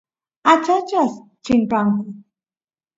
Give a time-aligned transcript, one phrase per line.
[0.51, 1.11] achachas
[1.43, 2.03] chinkanku